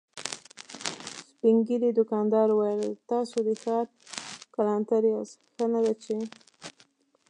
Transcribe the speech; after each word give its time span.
سپين 1.29 1.55
ږيری 1.67 1.89
دوکاندار 1.99 2.47
وويل: 2.53 2.81
تاسو 3.09 3.37
د 3.47 3.49
ښار 3.61 3.85
کلانتر 4.55 5.01
ياست، 5.13 5.37
ښه 5.53 5.65
نه 5.73 5.79
ده 5.85 5.93
چې… 6.03 6.15